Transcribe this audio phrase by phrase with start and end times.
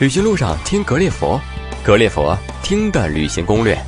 [0.00, 1.38] 旅行路上听格列佛，
[1.84, 3.78] 格列佛听的旅行攻略。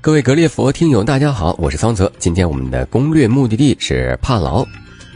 [0.00, 2.12] 各位格列佛听友，大家好，我是桑泽。
[2.16, 4.64] 今天我们的攻略目的地是帕劳，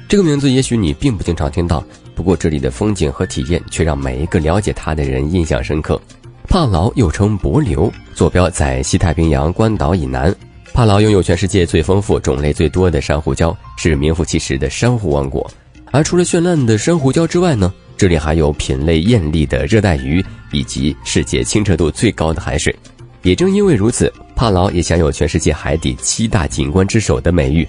[0.08, 1.84] 这个名字也许你并不经常听到，
[2.16, 6.00] 不过这里的风景和体验却让每一个了解它的人印象深刻。
[6.48, 10.34] 帕劳又称帛琉，坐标在西太平洋关岛以南。
[10.76, 15.50] 帕劳拥有全世界最丰富、种类最多的珊瑚礁，是名副其实的珊瑚王国。
[15.90, 22.76] 而除了绚烂的珊瑚礁之外呢，这里还有品类艳丽的热带鱼，以及世界清澈度最高的海水。
[23.22, 27.66] 也正因为如此，帕劳也享有全世界海底七大景观之首的美誉。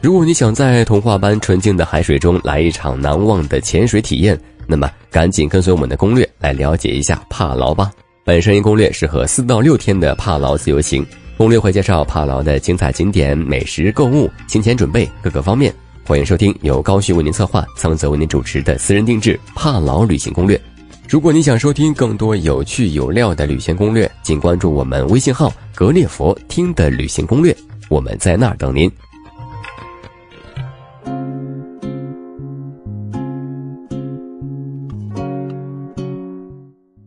[0.00, 7.92] 如果你想在童话般纯净的海水中来一场难忘的潜水体验，那么赶紧跟随我们的攻略来了解一下帕劳吧。
[8.24, 11.06] 本声音攻略适合四到六天的帕劳自由行。
[11.38, 15.72] 攻略会介绍帕劳的精彩景点、美食、购物、行前准备各个方面。
[16.04, 20.60] 欢迎收听由高旭为您策划、苍泽为您主持的私人定制帕劳旅行攻略。
[21.08, 27.56] 如果你想收听更多有趣有料的旅行攻略，请关注我们微信号“格列佛听的旅行攻略”，
[27.88, 28.90] 我们在那儿等您。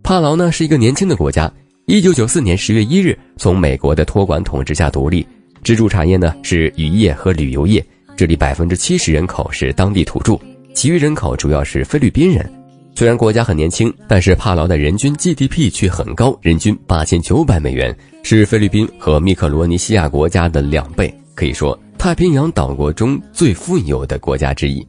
[0.02, 1.52] 帕劳呢是一个年轻的国家。
[1.92, 5.28] 一九九四年十月一日，从美国的托管统治下独立，
[5.62, 7.86] 支柱产业呢是渔业和旅游业。
[8.16, 10.40] 这里百分之七十人口是当地土著，
[10.74, 12.50] 其余人口主要是菲律宾人。
[12.96, 24.88] 虽然国家很年轻，但是帕劳的人均 GDP 却很高，人均八千九百美元，是菲律宾和密克罗尼西亚国家的两倍，可以说太平洋岛国中最富有的国家之一。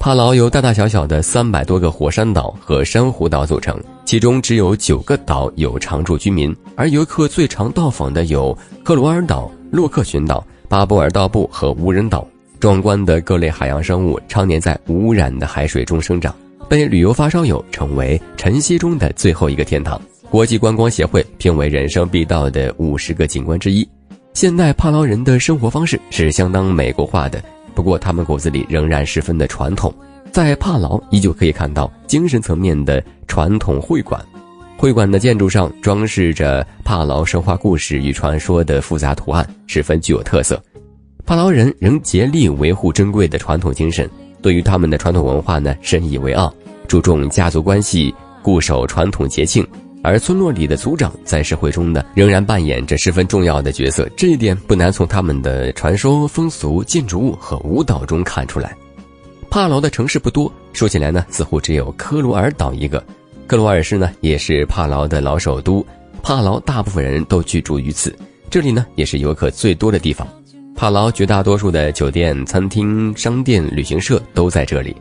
[0.00, 12.26] 帕劳由大大小小的三百多个火山岛和珊瑚岛组成，其中只有九个岛有常住居民，而游客最常到访的有克罗尔岛、洛克群岛、巴布尔道布和无人岛。
[12.58, 16.34] 壮观的各类海洋生物常年在无污染的海水中生长，
[16.66, 20.00] 被旅游发烧友称为晨曦中的最后一个天堂。
[20.30, 23.86] 国际观光协会评为人生必到的五十个景观之一。
[24.32, 27.42] 现代帕劳人的生活方式是相当美国化的。
[27.74, 29.92] 不过，他们骨子里仍然十分的传统，
[30.30, 34.20] 在帕劳依旧可以看到精神层面的传统会馆。
[34.76, 40.62] 会馆的建筑上装饰着帕劳神话故事与传说的复杂图案，十分具有特色。
[41.26, 44.08] 帕劳人仍竭力维护珍贵的传统精神，
[44.40, 46.52] 对于他们的传统文化呢深以为傲，
[46.88, 49.66] 注重家族关系，固守传统节庆。
[50.02, 58.74] 而村落里的族长在社会中呢，仍然扮演着十分重要的角色，这一点不难从他们的传说、风俗、建筑物和舞蹈中看出来。
[59.50, 63.04] 帕劳的城市不多，说起来呢，似乎只有科罗尔岛一个。
[63.46, 65.84] 克罗尔市呢，也是帕劳的老首都，
[66.22, 68.16] 帕劳大部分人都居住于此，
[68.48, 70.26] 这里呢，也是游客最多的地方。
[70.74, 74.96] 帕劳绝大多数的酒店、餐厅、商店、旅行社都在这里。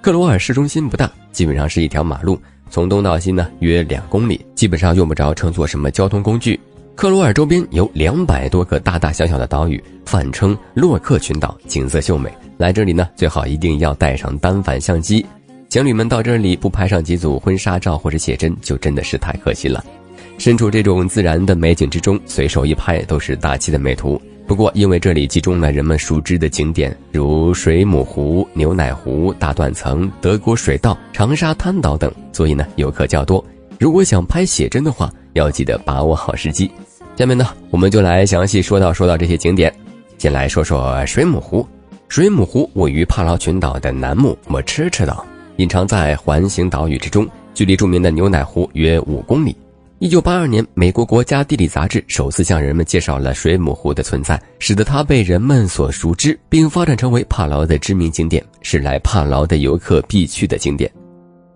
[0.00, 2.40] 克罗尔市中心不大，基本上是一条马路。
[2.70, 6.58] 从东到西呢，约两公里，基本上用不着乘坐什么交通工具。
[6.94, 12.28] 克罗尔周边有两百多个大大小小的岛屿，泛称洛克群岛，景色秀美。
[12.56, 15.24] 来这里呢，最好一定要带上单反相机。
[15.68, 19.84] 情侣们到这里不拍上几组婚纱照或者写真，就真的是太可惜了。
[20.38, 24.20] 身处这种自然的美景之中，随手一拍都是大气的美图。
[24.48, 33.44] 不过，因为这里集中了人们熟知的景点，如水母湖、牛奶湖、大断层、德国水道、长沙滩岛等，所以呢，游客较多。
[33.78, 36.70] 如果想拍写真的话，要记得把握好时机。
[37.14, 39.70] 下面呢，我们就来详细说到说到这些景点。
[40.16, 41.64] 先来说说水母湖。
[42.08, 45.22] 水母湖位于帕劳群岛的南木莫车车岛，
[45.56, 49.54] 隐藏在环形岛屿之中，距离著名的牛奶湖约五公里。
[50.00, 60.88] 一九八二年，美国国家地理杂志首次向人们介绍了水母湖的存在，使得它被人们所熟知，并发展成为帕劳的知名景点，是来帕劳的游客必去的景点。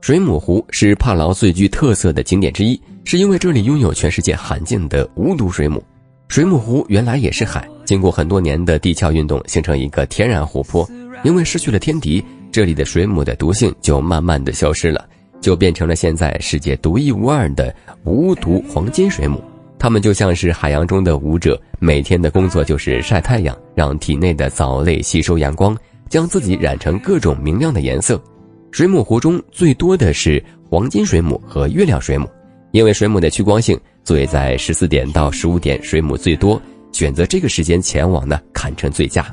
[0.01, 5.81] 水母湖是帕劳最具特色的景点之一，是因为这里拥有全世界罕见的无毒水母。
[6.27, 10.89] 水母湖原来也是海，经过很多年的地壳运动，形成一个天然湖泊。
[11.23, 12.21] 因为失去了天敌，
[12.51, 15.09] 这里的水母的毒性就慢慢的消失了。
[15.43, 17.75] 就变成了现在世界独一无二的
[18.05, 19.43] 无毒黄金水母，
[19.79, 25.77] 它们就像是海洋中的舞者，每天的工作就是晒太阳，让体内的藻类吸收阳光，
[26.09, 28.23] 将自己染成各种明亮的颜色。
[28.71, 32.27] 水母湖中最多的是黄金水母和月亮水母，
[32.71, 36.63] 因为水母的趋光性，所以在十四点到十五点水母最多，
[36.93, 39.29] 选择这个时间前往呢，堪称最佳。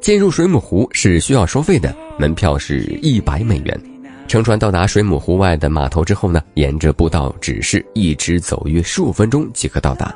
[0.00, 3.80] 进入水母湖是需要收费的，门票是一百美元。
[4.26, 10.14] 乘船到达水母湖外的码头之后呢，沿着步道指示一直走约十五分钟即可到达。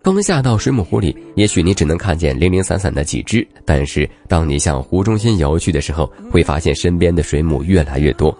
[0.00, 8.36] 刚下到水母湖里，也许你只能看见零零散散的几只，但是当你向湖中心游去的时候，会发现身边的水母越来越多。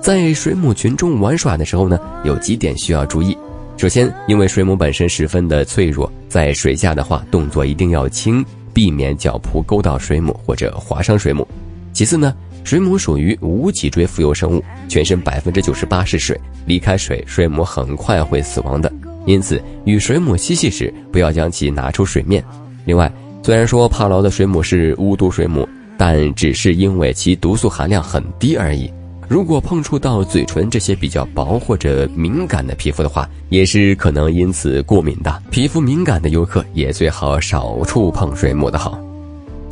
[0.00, 3.36] 在水母群中玩耍的时候呢，有几点需要注意。
[3.76, 11.46] 首先，因为水母本身十分的脆弱，在水下的话，动作一定要轻，避免脚蹼勾到水母或者划伤水母。
[11.92, 12.34] 其次呢，
[12.64, 18.90] 水母属于无脊椎浮游生物，全身百分之九十八是水，离开水，水母很快会死亡的。
[19.26, 22.42] 因此，与水母嬉戏时，不要将其拿出水面。
[22.86, 23.12] 另外，
[23.42, 25.68] 虽然说帕劳的水母是无毒水母，
[25.98, 28.90] 但只是因为其毒素含量很低而已。
[29.28, 35.42] 如果碰触到嘴唇这些比较薄或者敏感的皮肤的话，也是可能因此过敏的。
[35.50, 38.98] 皮肤敏感的游客也最好少触碰水母的好。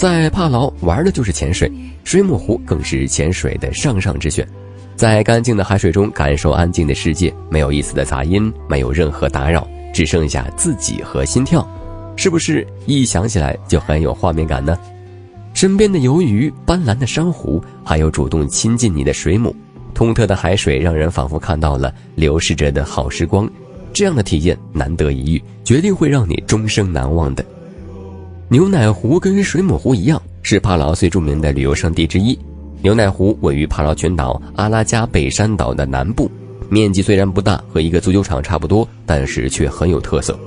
[0.02, 1.70] 在帕劳玩的就是潜水，
[2.02, 4.44] 水母湖更是潜水的上上之选。
[4.96, 9.64] 在干净的海水中感受安静的世界，没有一丝的杂音，没有任何打扰，
[9.94, 11.64] 只剩下自己和心跳，
[12.16, 14.76] 是不是一想起来就很有画面感呢？
[15.54, 19.54] 身边的游鱼、斑斓的珊瑚，还有主动亲近你的水母，
[19.94, 23.48] 通透的海水让人仿佛看到了流逝着的好时光。
[23.92, 27.44] 这样的体验难得一遇，绝对会让你终生难忘的。
[28.52, 32.38] 牛奶湖跟水母湖一样，是帕劳最著名的旅游胜地之一。
[32.82, 36.30] 牛奶湖位于帕劳群岛阿拉加北山岛的南部，
[36.68, 40.38] 面积虽然不大，和一个足球场差不多，但是却很有特色。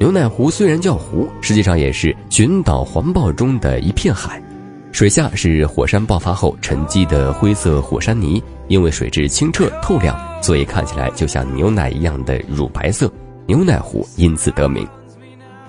[0.00, 4.42] 牛奶湖虽然叫湖，实际上也是群岛环抱中的一片海。
[4.90, 13.12] 水下是火山爆发后沉积的灰色火山泥，因为水质清澈透亮，所以看起来就像牛奶一样的乳白色。
[13.46, 14.88] 牛奶湖因此得名。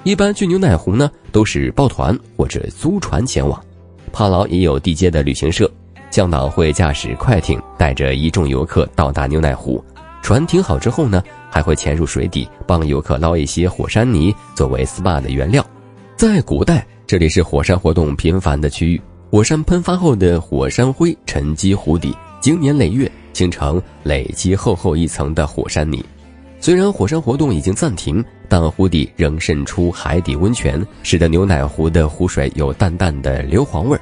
[0.06, 3.60] 一般去牛奶湖呢，都是抱团或者租船前往。
[4.14, 5.70] 帕劳也有地接的旅行社，
[6.12, 9.84] 向导会驾驶快艇，带着一众游客到达牛奶湖。
[10.22, 15.66] 船停好之后呢，还会潜入水底，帮游客捞一些火山泥作为 SPA 的原料。
[16.16, 19.02] 在古代，这里是火山活动频繁的区域。
[19.32, 26.06] 火山喷发后的火山灰沉积湖底，经年累月形成累积厚厚一层的火山泥。
[26.66, 34.02] 虽然火山活动已经暂停，但湖底仍渗出海底温泉，使得牛奶湖的湖水有淡淡的硫磺味儿。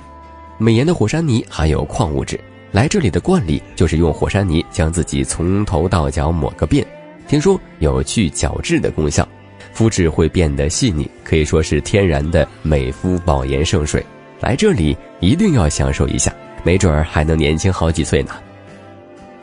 [0.57, 2.39] 美颜的火山泥含有矿物质，
[2.71, 6.87] 来这里的惯例就是用火山泥将自己从头到脚抹个遍，
[7.27, 9.27] 听说有去角质的功效，
[9.73, 14.01] 肤质会变得细腻，可以说是天然的美肤保颜圣水。
[14.39, 16.33] 来这里一定要享受一下，
[16.63, 18.31] 没准儿还能年轻好几岁呢。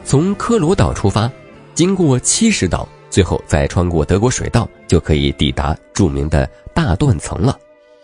[0.07, 1.31] 从科罗岛出发，
[1.75, 7.59] 经过七十岛，最后再穿过德国水道，就可以抵达著名的大断层了。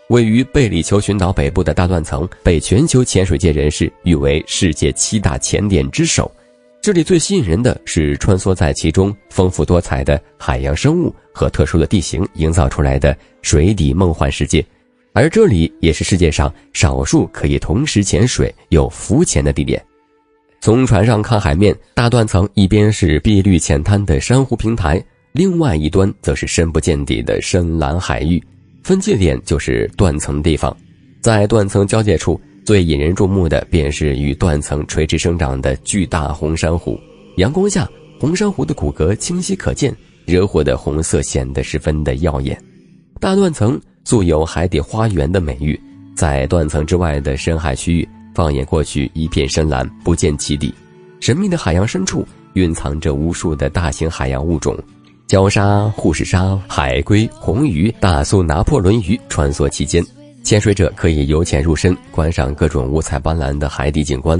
[0.08, 6.30] 位于贝里丘群岛北部的大断层，被全球潜水界人士誉为世界七大潜点之首。
[6.80, 14.64] 这里最吸引人的是穿梭在其中丰富多彩的海洋生物和特殊的地形营造出来的水底梦幻世界。
[15.12, 19.84] 而这里也是世界上少数可以同时潜水又浮潜的地点。
[20.66, 28.42] 从船上看海面，大断层一边是碧绿浅滩的珊瑚平台，另外一端则是深不见底的深蓝海域。
[28.82, 30.76] 分界点就是断层地方，
[31.20, 36.98] 在断层交界处，最引人注目的便是与断层垂直生长的巨大红珊瑚。
[37.36, 37.88] 阳光下，
[38.18, 42.60] 红珊瑚的骨骼清晰可见，惹火的红色显得十分的耀眼。
[43.20, 43.80] 大断层。
[44.04, 45.80] 素有“海底花园”的美誉，
[46.16, 50.74] 在断层之外的深海区域，放眼过去一片深蓝，不见其底。
[51.20, 54.76] 神秘的海洋深处蕴藏着无数的大型海洋物种，
[55.26, 60.04] 礁鲨、护士鲨、海龟、红鱼、大苏拿破仑鱼穿梭其间。
[60.44, 64.38] 潜水者可以由浅入深，观赏各种五彩斑斓的海底景观。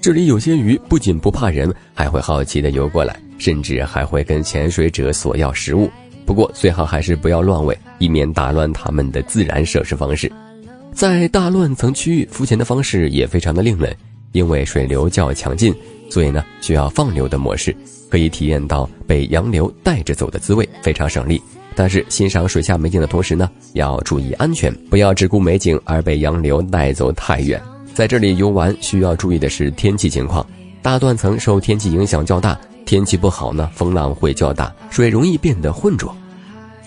[0.00, 5.88] 这里有些鱼不仅不怕人，还会好奇地游过来，甚至还会跟潜水者索要食物。
[6.24, 10.30] 不过最好还是不要乱喂，以免打乱它们的自然摄食方式。
[10.96, 13.94] 在大乱层区域浮潜的方式也非常的另类，
[14.32, 15.74] 因为水流较强劲，
[16.08, 17.76] 所以呢需要放流的模式，
[18.08, 21.38] 可以体验到被洋流带着走的滋味，非常省力。
[21.74, 27.60] 但是欣赏水下美景的同时呢，要注意安全，不要只顾美景而被洋流带走太远。
[27.92, 30.46] 在这里游玩需要注意的是天气情况，
[30.80, 32.58] 大断层受天气影响较大。
[32.86, 36.10] 天气不好呢，风浪会较大，水容易变得浑浊。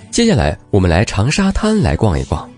[0.09, 2.49] 接下来，我们来长沙滩来逛一逛。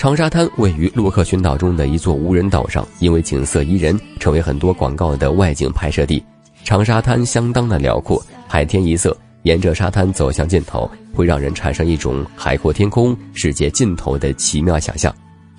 [0.00, 6.24] 长沙滩位于洛克群岛中的一座无人岛上，因为景色宜人，成为很多广告的外景拍摄地。
[6.64, 15.14] 长沙滩相当的辽阔，海天一色，沿着沙滩走向尽头，会让人产生一种海阔天空、世界尽头的奇妙想象。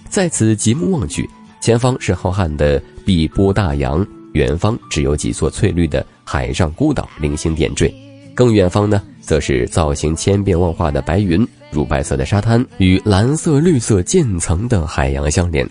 [0.10, 1.30] 在此极目望去，
[1.62, 4.04] 前方是浩瀚的碧波大洋。
[4.34, 7.94] 远方只有几座翠绿的海上孤岛零星点缀，
[8.34, 15.66] 更远方呢则是造型千变万化的白云、乳白色的沙滩与蓝色、绿色渐层的海洋相连。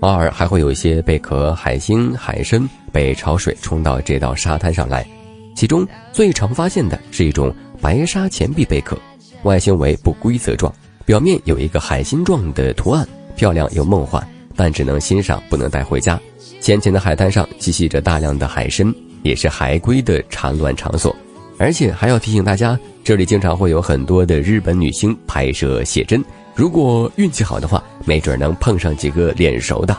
[0.00, 5.06] 偶尔还会有一些贝壳、海星、海参被潮水冲到这道沙滩上来，
[5.54, 8.98] 其中最常发现的是一种白沙钱币贝壳，
[9.44, 10.72] 外形为不规则状，
[11.06, 14.22] 表面有一个海星状的图案，漂亮又梦幻，
[14.54, 16.20] 但只能欣赏不能带回家。
[16.60, 21.16] 浅浅的海滩上栖息着大量的海参，也是海龟的产卵场所。
[21.58, 26.22] 而且还要提醒大家，这里经常会有很多的日本女星拍摄写真。
[26.54, 29.96] 如果运气好的话，没准能碰上几个脸熟的。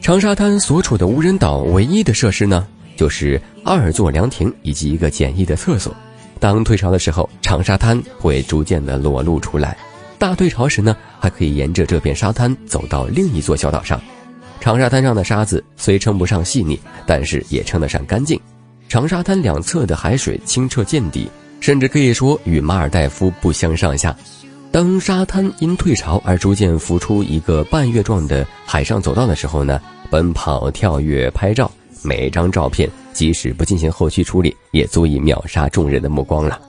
[0.00, 5.94] 长沙滩所处的无人岛唯一的设施呢，就是二座凉亭以及一个简易的厕所。
[6.38, 9.76] 当退潮的时候，长沙滩会逐渐的裸露出来；
[10.18, 14.00] 大退潮时呢，还可以沿着这片沙滩走到另一座小岛上。
[14.60, 18.40] 长沙滩上的沙子虽称不上细腻，但是也称得上干净。
[18.88, 21.28] 长沙滩两侧的海水清澈见底，
[21.60, 24.16] 甚至可以说与马尔代夫不相上下。
[24.70, 31.70] 当沙滩因退潮而逐渐浮出一个半月状的海上走道的时候呢，奔跑、跳跃、拍照，
[32.02, 36.60] 每张照片即使不进行后期处理，也足以秒杀众人的目光了。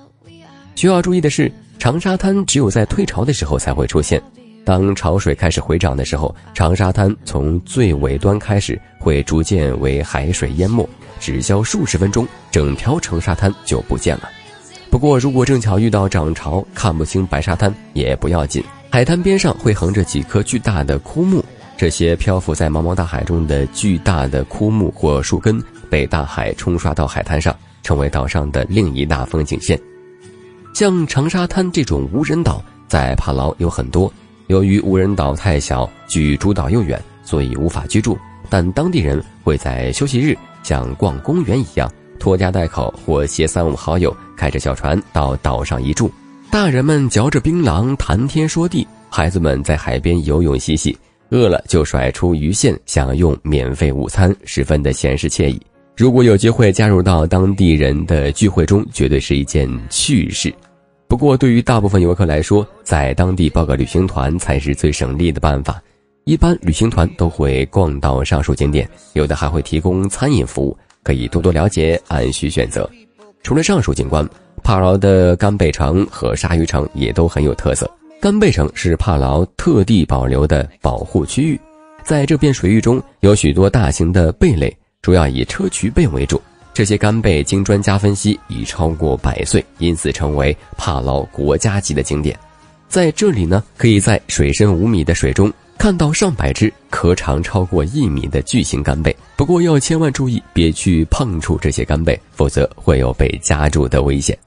[0.75, 4.21] 需要注意的是，长沙滩只有在退潮的时候才会出现。
[4.67, 10.86] 当潮水开始回涨的时候，长沙滩从最尾端开始会逐渐为海水淹没，
[11.21, 14.27] 只消数十分钟，整条长沙滩就不见了。
[14.89, 18.62] 不过，如果正巧遇到涨潮，看不清白沙滩也不要紧。
[18.89, 21.41] 海滩边上会横着几棵巨大的枯木，
[21.77, 29.79] 这些漂浮在茫茫大海中的巨大的枯木或树根被大海冲刷到海滩上，成为岛上的另一大风景线。
[30.74, 34.12] 像长沙滩这种无人岛，在帕劳有很多。
[34.47, 38.17] 由于无人岛太小，距主岛又远，所以无法居住。
[38.49, 41.91] 但当地人会在休息日像逛公园一样。
[42.19, 46.09] 拖家带口或携三五好友开着小船到岛上一住，
[46.49, 50.97] 大人们嚼着槟榔谈天说地，孩子们在海边游泳嬉戏，
[51.29, 55.61] 饿了就甩出鱼线享用免费午餐，十分的闲适惬意。
[55.95, 60.51] 如果有机会加入到当地人的聚会中，绝对是一件趣事。
[61.07, 65.81] 不过，对于大部分游客来说，在当地报个旅行团才是最省力的办法。
[66.25, 70.77] 一般旅行团都会逛到上述景点，有的还会提供餐饮服务。
[71.03, 72.89] 可以多多了解，按需选择。
[73.41, 74.27] 除了上述景观，
[74.61, 77.89] 帕劳的干贝城和鲨鱼城也都很有特色。
[78.19, 81.57] 干贝城是帕劳特地保留的保护区域，
[82.03, 86.41] 在这片水域中有许多大型的贝类，主要以砗磲贝为主。
[86.77, 92.38] 这些干贝经专家分析已超过百岁，因此成为帕劳国家级的景点。
[92.88, 95.51] 在这里呢，可以在水深五米的水中。
[95.79, 104.38] 看到上百只壳长超过一米的巨型干贝，不过要千万注意，别去碰触这些干贝，否则会有被夹住的危险。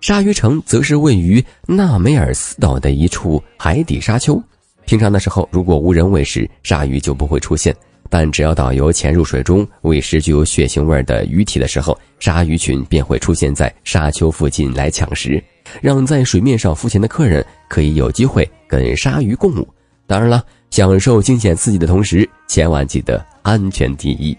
[0.00, 4.40] 鲨鱼城则是位于纳梅尔斯岛的一处海底沙丘，
[4.86, 7.74] 平常的时候，如果无人喂食，鲨鱼就不会出现；
[8.10, 15.42] 但只要导游潜入水中喂食具有血腥味的鱼体的时候，鲨鱼群便会出现在沙丘附近来抢食，
[15.80, 19.66] 让在水面上浮潜的客人可以有机会跟鲨鱼共舞。
[20.06, 24.36] 当然了，享受惊险刺激的同时，千万记得安全第一。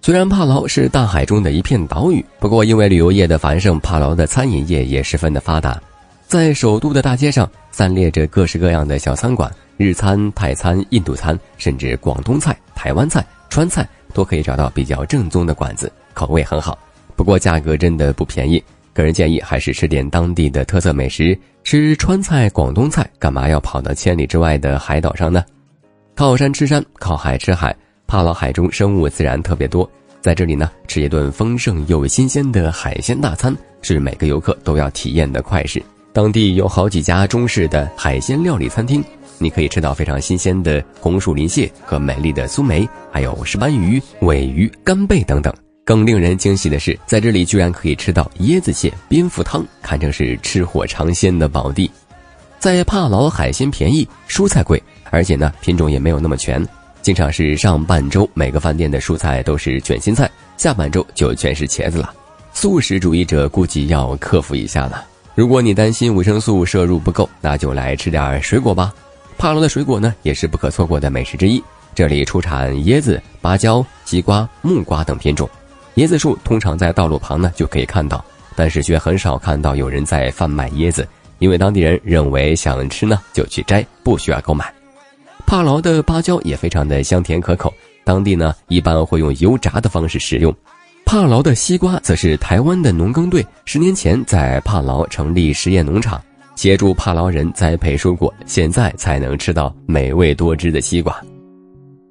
[0.00, 5.82] 虽然帕劳是大海中的一片岛屿，不过因为旅游业的繁盛，帕劳的餐饮业也十分的发达。
[6.28, 16.78] 在首都的大街上，散列着各式各样的小餐馆，日餐、泰餐、印度餐，甚至广东菜、台湾菜、川菜，都可以找到比较正宗的馆子，口味很好。
[17.14, 18.64] 不过价格真的不便宜。
[18.94, 25.44] 个人建议还是吃点当地的特色美食，吃川菜、广东菜，干嘛要跑到千里之外的海岛上呢？
[26.14, 29.86] 靠山吃山，靠海吃海，帕劳海中生物自然特别多，
[30.22, 35.82] 在这里呢，吃一顿丰盛又新鲜的海鲜大餐，是每个游客都要体验的快事。
[36.16, 39.04] 当地有好几家中式的海鲜料理餐厅，
[39.36, 45.52] 你可以吃到非常新鲜的红树林蟹和美丽的苏梅，还有石斑鱼、尾鱼、干贝等等。
[45.84, 51.90] 更令人惊喜的是，在这里居然可以吃到椰子蟹蝙蝠汤，堪称是吃货尝鲜的宝地。
[52.58, 56.66] 在帕劳，海鲜便宜，蔬菜贵，而且呢品种也没有那么全，
[57.02, 62.14] 经常是上半周每个饭店的蔬菜都是卷心菜，下半周就全是茄子了。
[62.54, 65.04] 素食主义者估计要克服一下了。
[65.36, 68.90] 如果你担心维生素摄入不够，那就来吃点水果吧。
[69.36, 71.62] 帕劳的水果呢也是不可错过的美食之一，
[71.94, 75.46] 这里出产椰子、芭蕉、西瓜、木瓜等品种。
[75.96, 78.24] 椰子树通常在道路旁呢就可以看到，
[78.54, 81.06] 但是却很少看到有人在贩卖椰子，
[81.38, 84.72] 因为当地人认为想吃呢就去摘，不需要购买。
[85.44, 87.70] 帕劳的芭蕉也非常的香甜可口，
[88.04, 90.54] 当地呢一般会用油炸的方式食用。
[91.06, 96.20] 帕劳的西瓜则是台湾的农耕队十年前在帕劳成立实验农场，
[96.56, 101.16] 协助帕劳人栽培蔬果，现在才能吃到美味多汁的西瓜。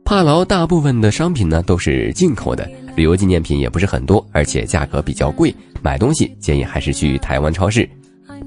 [0.05, 5.53] 帕劳大部分的商品呢都是进口的，旅游纪念品也不是很多，而且价格比较贵。
[5.81, 7.87] 买东西建议还是去台湾超市。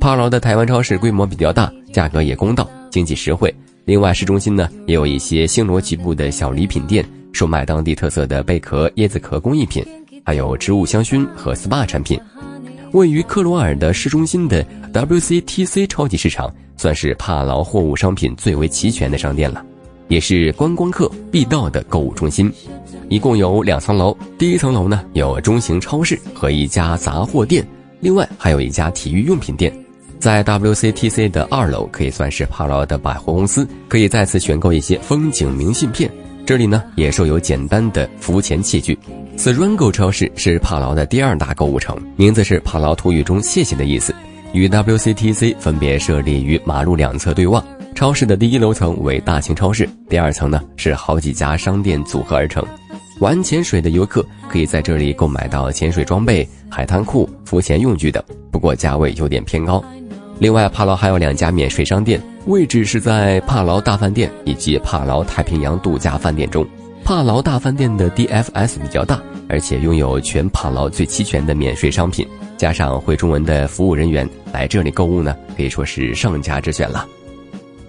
[0.01, 3.55] 帕劳的台湾超市规模比较大，价格也公道，经济实惠。
[3.85, 9.85] 另外，市中心呢也有一些星罗棋布的小礼品店，售卖当地特色的贝壳、椰子壳工艺品。
[10.29, 12.21] 还有植物香薰和 SPA 产品，
[12.93, 19.65] 位于克罗尔的市中心的 WCTC 超级市场，算是帕劳货物商品最为齐全的商店了，
[20.09, 22.53] 也是观光客必到的购物中心。
[23.09, 27.67] 一共有两层楼，第一层楼呢有中型超市和一家杂货店，
[28.01, 29.73] 另外还有一家体育用品店。
[30.19, 36.11] 在 WCTC 的二楼可以算是帕劳的百货公司，可以在此选购一些风景明信片。
[36.45, 38.99] 这里呢也设有简单的浮潜器具。
[39.39, 44.13] S r a n g o 超市是帕劳的第二大购物城，名字是帕劳土语中“谢谢”的意思。
[44.53, 47.65] 与 WCTC 分别设立于马路两侧对望。
[47.95, 52.67] 超市的第一楼层为大型超市，第二层呢是好几家商店组合而成。
[53.21, 59.81] 玩潜水的游客可以在这里购买到潜水装备、海滩裤、浮潜用具等，不过价位有点偏高。
[60.41, 66.67] 另外，帕劳还有两家免税商店，位置是在帕劳大饭店以及帕劳太平洋度假饭店中。
[67.09, 77.09] 帕劳大饭店的 DFS 比较大，而且拥有全帕劳最齐全的免税商品，加上会中文的服务人员来这里购物呢，可以说是上佳之选了。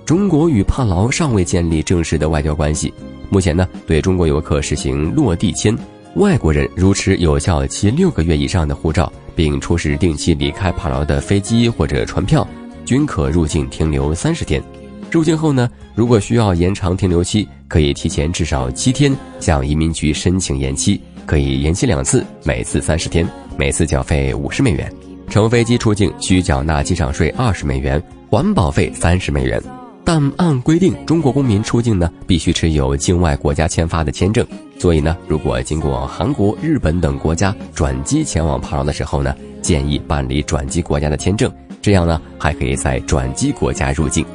[0.05, 2.93] 中国与帕劳尚未建立正式的外交关系，
[3.29, 5.77] 目前呢，对中国游客实行落地签，
[6.15, 12.47] 外国人如持有效期六个月以上的护照，并出示定期离开帕劳的飞机或者船票，
[12.85, 14.63] 均可入境停留三十天。
[15.11, 23.25] 入境后呢，如果需要延长停留期，可以提前至少七天向移民局申请延期，可以延期两次，每次三十天，
[23.57, 24.91] 每次缴费五十美元。
[25.29, 29.61] 乘飞机出境需缴纳机场税二十美元，环保费三十美元。
[30.03, 34.43] 但按规定，中国公民出境呢必须持有境外国家签发的签证。
[34.79, 44.25] 所以呢，如果经过韩国、日本等国家转机前往帕劳的时候呢，建议办理转机国家的签证，这样呢还可以在转机国家入境。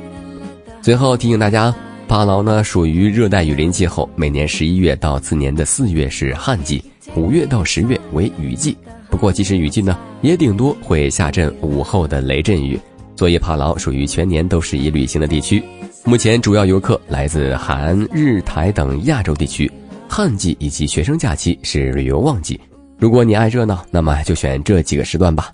[0.81, 1.75] 最后提醒大家，
[2.07, 6.83] 帕劳呢属于热带雨林气候，每年十一月到次年的四月是旱季，
[7.17, 8.77] 五月到十月为雨季。
[9.11, 12.79] 不过即使雨季呢，也顶多会下阵午后的雷阵雨，
[13.17, 15.63] 所以帕劳属于全年都适宜旅行的地区。
[16.05, 19.71] 目前主要游客来自韩、日、台等亚洲地区，
[20.09, 22.61] 旱季以及学生假期是旅游旺季。
[22.99, 25.51] 如果你爱热闹，那么就选这几个时段吧。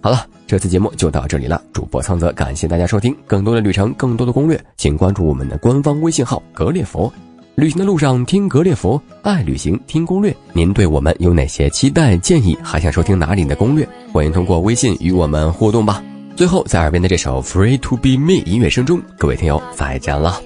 [0.00, 1.60] 好了，这次节目就到这里了。
[1.72, 3.14] 主播苍泽，感谢大家收听。
[3.26, 7.12] 更多的旅程，更多的攻略，请关注我们的官方微信号“格列佛”。
[7.56, 10.34] 旅行的路上听格列佛，爱旅行听攻略。
[10.52, 12.56] 您对我们有哪些期待建议？
[12.62, 13.86] 还想收听哪里的攻略？
[14.12, 16.00] 欢迎通过微信与我们互动吧。
[16.36, 20.40] 最后，在耳边的这首《Free to Be Me》音乐声中，各位听友再见了。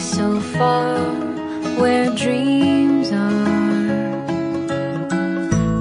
[0.00, 0.98] So far
[1.78, 4.24] where dreams are.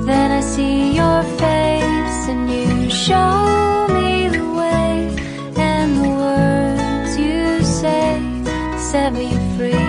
[0.06, 5.16] Then I see your face and you show me the way,
[5.56, 8.22] and the words you say
[8.78, 9.88] set me free.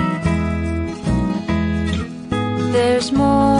[2.72, 3.59] There's more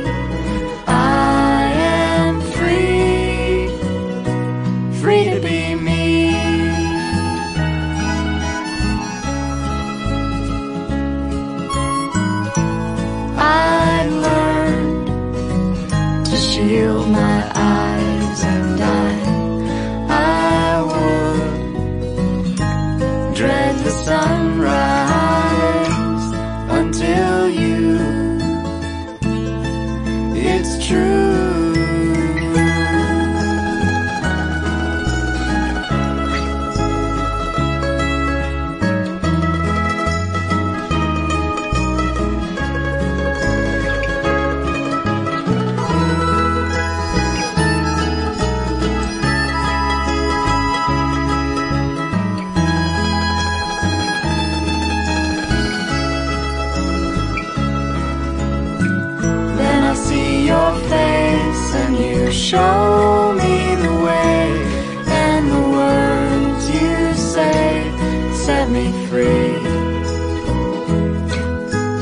[68.71, 69.51] me free.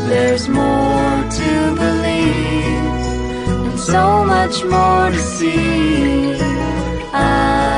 [0.10, 3.04] There's more to believe,
[3.66, 6.34] and so much more to see.
[7.12, 7.69] I